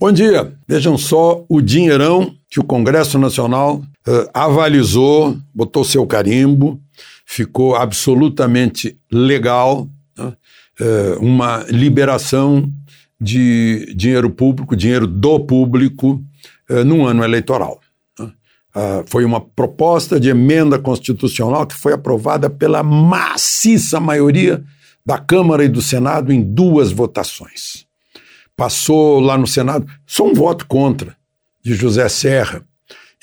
[0.00, 0.50] Bom dia.
[0.66, 6.80] Vejam só o dinheirão que o Congresso Nacional uh, avalizou, botou seu carimbo,
[7.26, 9.86] ficou absolutamente legal,
[10.16, 10.32] né?
[10.80, 12.72] uh, uma liberação
[13.20, 16.24] de dinheiro público, dinheiro do público,
[16.70, 17.78] uh, num ano eleitoral.
[18.18, 24.64] Uh, foi uma proposta de emenda constitucional que foi aprovada pela maciça maioria
[25.04, 27.89] da Câmara e do Senado em duas votações
[28.60, 31.16] passou lá no Senado, só um voto contra,
[31.64, 32.62] de José Serra,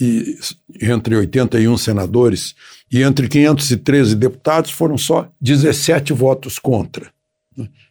[0.00, 0.38] e
[0.80, 2.54] entre 81 senadores,
[2.88, 7.08] e entre 513 deputados foram só 17 votos contra.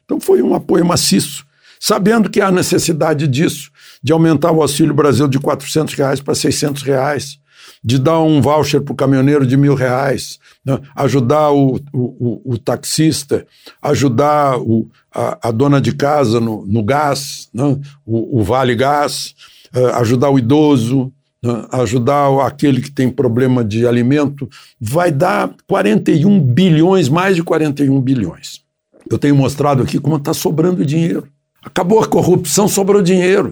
[0.05, 1.45] Então foi um apoio maciço,
[1.77, 3.70] sabendo que há necessidade disso,
[4.02, 7.38] de aumentar o Auxílio Brasil de 400 reais para 600 reais,
[7.84, 10.80] de dar um voucher para o caminhoneiro de mil reais, né?
[10.95, 13.45] ajudar o, o, o, taxista,
[13.81, 17.77] ajudar o, a, a, dona de casa no, no gás, né?
[18.05, 19.35] o, o, Vale Gás,
[19.76, 21.66] uh, ajudar o idoso, né?
[21.71, 28.62] ajudar aquele que tem problema de alimento, vai dar 41 bilhões, mais de 41 bilhões.
[29.10, 31.27] Eu tenho mostrado aqui como está sobrando dinheiro.
[31.63, 33.51] Acabou a corrupção, sobrou dinheiro.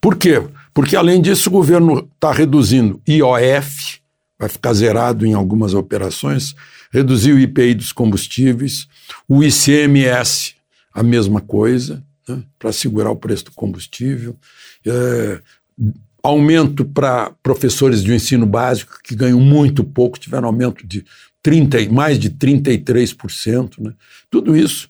[0.00, 0.42] Por quê?
[0.74, 4.00] Porque, além disso, o governo está reduzindo IOF,
[4.38, 6.54] vai ficar zerado em algumas operações,
[6.90, 8.88] reduziu o IPI dos combustíveis,
[9.28, 10.54] o ICMS,
[10.92, 14.36] a mesma coisa, né, para segurar o preço do combustível,
[14.86, 15.40] é,
[16.22, 21.04] aumento para professores de ensino básico que ganham muito pouco, tiveram aumento de
[21.42, 23.92] 30, mais de 33%, né,
[24.30, 24.88] tudo isso.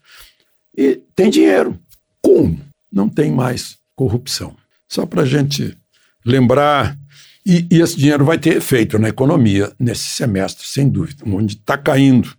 [0.76, 1.78] E tem dinheiro.
[2.20, 2.58] Como?
[2.90, 4.56] Não tem mais corrupção.
[4.92, 5.74] Só para a gente
[6.22, 6.98] lembrar.
[7.46, 11.78] E, e, esse dinheiro vai ter efeito na economia nesse semestre, sem dúvida, onde está
[11.78, 12.30] caindo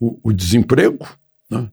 [0.00, 1.06] o, o desemprego
[1.50, 1.68] né?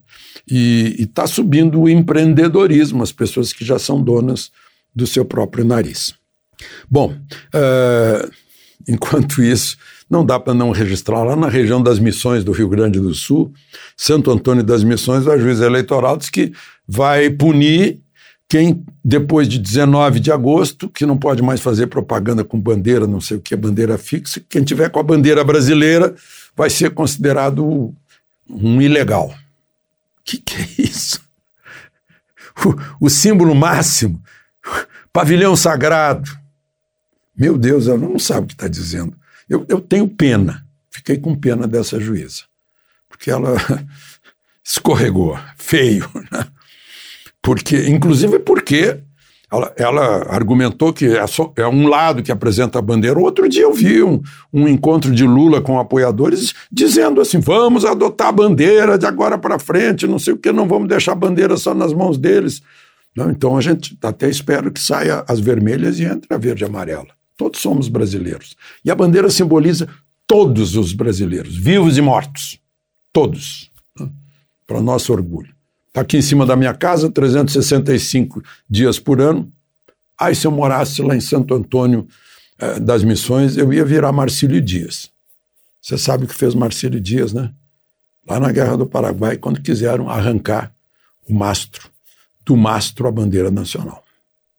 [0.46, 4.52] e está subindo o empreendedorismo, as pessoas que já são donas
[4.94, 6.14] do seu próprio nariz.
[6.90, 7.16] Bom,
[7.54, 8.30] uh,
[8.86, 9.78] enquanto isso,
[10.10, 13.50] não dá para não registrar lá na região das Missões do Rio Grande do Sul,
[13.96, 16.52] Santo Antônio das Missões, a juíza eleitoral diz que
[16.86, 18.02] vai punir
[18.48, 23.20] quem, depois de 19 de agosto, que não pode mais fazer propaganda com bandeira, não
[23.20, 26.14] sei o que, bandeira fixa, quem tiver com a bandeira brasileira
[26.56, 27.94] vai ser considerado
[28.48, 29.28] um ilegal.
[29.28, 31.20] O que, que é isso?
[33.00, 34.20] O, o símbolo máximo,
[35.12, 36.30] pavilhão sagrado.
[37.36, 39.14] Meu Deus, ela não sabe o que está dizendo.
[39.48, 42.44] Eu, eu tenho pena, fiquei com pena dessa juíza,
[43.08, 43.56] porque ela
[44.64, 46.10] escorregou, feio.
[46.32, 46.46] Né?
[47.42, 49.00] Porque, inclusive porque
[49.50, 53.18] ela, ela argumentou que é, só, é, um lado que apresenta a bandeira.
[53.18, 54.20] Outro dia eu vi um,
[54.52, 59.58] um encontro de Lula com apoiadores dizendo assim: vamos adotar a bandeira de agora para
[59.58, 62.60] frente, não sei o que, não vamos deixar a bandeira só nas mãos deles.
[63.16, 66.66] Não, então a gente até espera que saia as vermelhas e entre a verde e
[66.66, 67.08] a amarela.
[67.36, 68.54] Todos somos brasileiros.
[68.84, 69.88] E a bandeira simboliza
[70.26, 72.60] todos os brasileiros, vivos e mortos.
[73.12, 73.70] Todos.
[74.66, 75.57] Para nosso orgulho.
[75.88, 79.50] Está aqui em cima da minha casa, 365 dias por ano.
[80.18, 82.06] Aí, se eu morasse lá em Santo Antônio
[82.58, 85.10] eh, das Missões, eu ia virar Marcílio Dias.
[85.80, 87.52] Você sabe o que fez Marcílio Dias, né?
[88.28, 90.72] Lá na Guerra do Paraguai, quando quiseram arrancar
[91.28, 91.88] o mastro,
[92.44, 94.04] do mastro a bandeira nacional.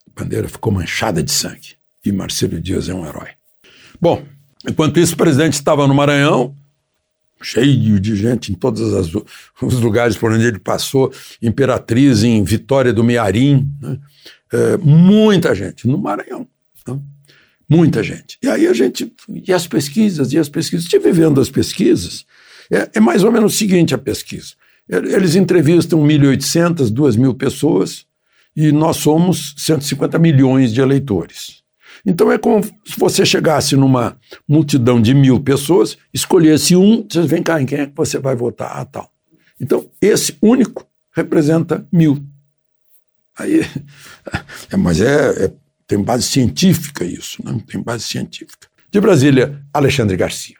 [0.07, 1.75] A bandeira ficou manchada de sangue.
[2.05, 3.29] E Marcílio Dias é um herói.
[3.99, 4.23] Bom,
[4.67, 6.55] enquanto isso, o presidente estava no Maranhão,
[7.41, 8.81] cheio de gente em todos
[9.61, 11.11] os lugares por onde ele passou,
[11.41, 13.97] Imperatriz, em Vitória do Mearim, né?
[14.51, 16.47] é, muita gente, no Maranhão,
[16.87, 16.99] né?
[17.69, 18.37] muita gente.
[18.43, 22.25] E aí a gente, e as pesquisas, e as pesquisas, estive vendo as pesquisas,
[22.71, 24.53] é, é mais ou menos o seguinte a pesquisa,
[24.87, 28.05] eles entrevistam 1.800, 2.000 pessoas,
[28.55, 31.63] e nós somos 150 milhões de eleitores.
[32.05, 34.17] Então é como se você chegasse numa
[34.47, 38.35] multidão de mil pessoas, escolhesse um, você vem cá, em quem é que você vai
[38.35, 38.71] votar?
[38.73, 39.11] Ah, tal.
[39.59, 42.23] Então, esse único representa mil.
[43.37, 43.61] Aí,
[44.71, 45.53] é, mas é, é,
[45.85, 47.61] tem base científica isso, né?
[47.67, 48.67] tem base científica.
[48.91, 50.55] De Brasília, Alexandre Garcia.